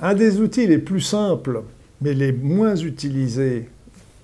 [0.00, 1.62] Un des outils les plus simples,
[2.00, 3.68] mais les moins utilisés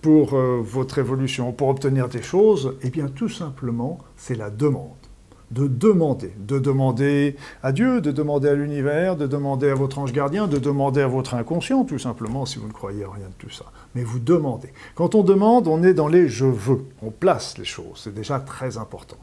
[0.03, 5.08] pour euh, votre évolution, pour obtenir des choses, eh bien tout simplement, c'est la demande
[5.51, 10.13] de demander, de demander à Dieu, de demander à l'univers, de demander à votre ange
[10.13, 13.51] gardien, de demander à votre inconscient, tout simplement, si vous ne croyez rien de tout
[13.51, 13.67] ça.
[13.95, 14.73] Mais vous demandez.
[14.95, 16.85] Quand on demande, on est dans les je veux.
[17.03, 18.03] On place les choses.
[18.05, 19.17] C'est déjà très important.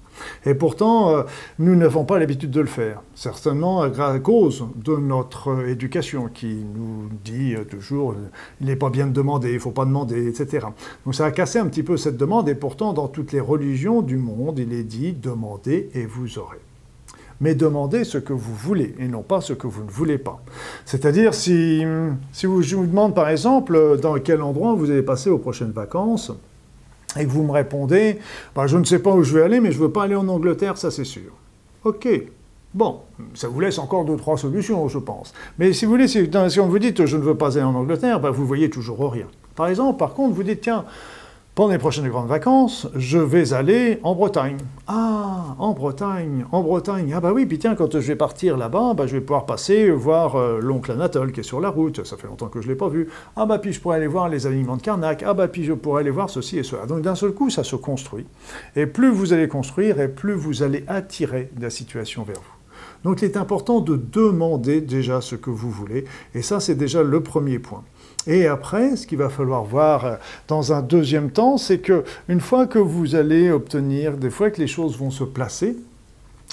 [0.45, 1.23] Et pourtant, euh,
[1.59, 3.01] nous n'avons pas l'habitude de le faire.
[3.15, 8.15] Certainement à cause de notre éducation qui nous dit euh, toujours
[8.61, 10.67] il n'est pas bien de demander, il ne faut pas demander, etc.
[11.03, 12.47] Donc ça a cassé un petit peu cette demande.
[12.49, 16.39] Et pourtant, dans toutes les religions du monde, il est dit demandez et vous vous
[16.39, 16.59] aurez.
[17.41, 20.41] Mais demandez ce que vous voulez et non pas ce que vous ne voulez pas.
[20.85, 21.83] C'est-à-dire, si,
[22.31, 25.71] si vous, je vous demande par exemple dans quel endroit vous allez passer aux prochaines
[25.71, 26.31] vacances,
[27.17, 28.19] et que vous me répondez,
[28.55, 30.15] bah, je ne sais pas où je vais aller, mais je ne veux pas aller
[30.15, 31.31] en Angleterre, ça c'est sûr.
[31.83, 32.07] Ok,
[32.75, 32.99] Bon,
[33.35, 35.33] ça vous laisse encore deux, trois solutions, je pense.
[35.57, 36.19] Mais si vous voulez, si,
[36.59, 39.27] on vous dit je ne veux pas aller en Angleterre, bah, vous voyez toujours rien.
[39.55, 40.83] Par exemple, par contre, vous dites tiens,
[41.55, 44.57] pendant les prochaines grandes vacances, je vais aller en Bretagne.
[44.87, 47.13] Ah, en Bretagne, en Bretagne.
[47.15, 49.89] Ah bah oui, puis tiens, quand je vais partir là-bas, bah, je vais pouvoir passer
[49.89, 52.05] voir euh, l'oncle Anatole qui est sur la route.
[52.05, 53.07] Ça fait longtemps que je ne l'ai pas vu.
[53.37, 55.23] Ah bah puis je pourrais aller voir les aliments de Carnac.
[55.25, 56.85] Ah bah puis je pourrais aller voir ceci et cela.
[56.87, 58.25] Donc d'un seul coup, ça se construit.
[58.75, 62.64] Et plus vous allez construire, et plus vous allez attirer la situation vers vous.
[63.03, 66.05] Donc il est important de demander déjà ce que vous voulez.
[66.33, 67.83] Et ça, c'est déjà le premier point.
[68.27, 70.15] Et après, ce qu'il va falloir voir euh,
[70.47, 74.59] dans un deuxième temps, c'est que une fois que vous allez obtenir, des fois que
[74.59, 75.77] les choses vont se placer,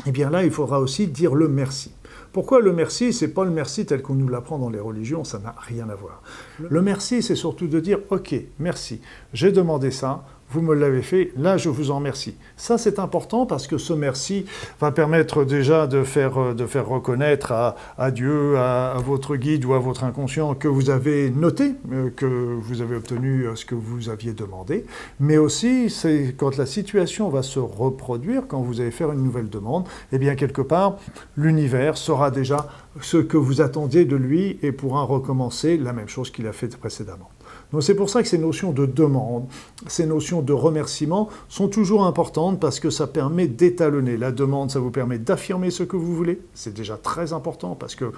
[0.06, 1.92] eh bien là, il faudra aussi dire le merci.
[2.32, 3.12] Pourquoi le merci?
[3.12, 5.94] C'est pas le merci tel qu'on nous l'apprend dans les religions, ça n'a rien à
[5.94, 6.22] voir.
[6.58, 9.00] Le merci, c'est surtout de dire OK, merci,
[9.34, 12.34] j'ai demandé ça, vous me l'avez fait, là je vous en remercie.
[12.56, 14.44] Ça c'est important parce que ce merci
[14.80, 19.72] va permettre déjà de faire, euh, de faire reconnaître à, Dieu, à, votre guide ou
[19.72, 23.74] à votre inconscient que vous avez noté, euh, que vous avez obtenu euh, ce que
[23.74, 24.84] vous aviez demandé,
[25.20, 29.48] mais aussi c'est quand la situation va se reproduire, quand vous allez faire une nouvelle
[29.48, 30.98] demande, eh bien quelque part
[31.36, 32.68] l'univers saura déjà
[33.00, 36.76] ce que vous attendiez de lui et pourra recommencer la même chose qu'il a fait
[36.76, 37.30] précédemment.
[37.72, 39.44] Donc c'est pour ça que ces notions de demande,
[39.86, 44.16] ces notions de remerciement sont toujours importantes parce que ça permet d'étalonner.
[44.16, 46.40] La demande, ça vous permet d'affirmer ce que vous voulez.
[46.54, 48.12] C'est déjà très important parce que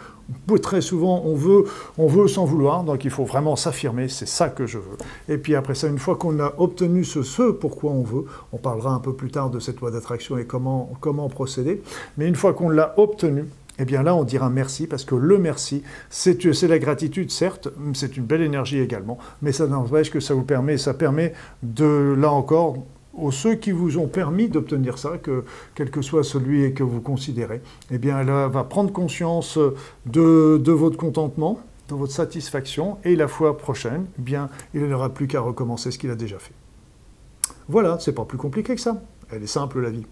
[0.61, 1.65] très souvent on veut,
[1.99, 4.97] on veut sans vouloir, donc il faut vraiment s'affirmer, c'est ça que je veux.
[5.29, 8.59] Et puis après ça, une fois qu'on a obtenu ce ce pourquoi on veut, on
[8.59, 11.83] parlera un peu plus tard de cette loi d'attraction et comment, comment procéder,
[12.17, 13.45] mais une fois qu'on l'a obtenu,
[13.79, 18.17] eh bien là, on dira merci, parce que le merci, c'est la gratitude, certes, c'est
[18.17, 22.31] une belle énergie également, mais ça n'empêche que ça vous permet, ça permet de, là
[22.31, 22.77] encore,
[23.17, 27.01] aux ceux qui vous ont permis d'obtenir ça, que quel que soit celui que vous
[27.01, 29.59] considérez, eh bien elle va prendre conscience
[30.07, 35.27] de, votre contentement, de votre satisfaction, et la fois prochaine, eh bien il n'aura plus
[35.27, 36.55] qu'à recommencer ce qu'il a déjà fait.
[37.69, 39.03] Voilà, c'est pas plus compliqué que ça.
[39.31, 40.07] Elle est simple la vie.